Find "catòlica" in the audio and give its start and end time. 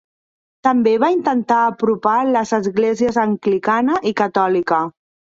4.23-4.81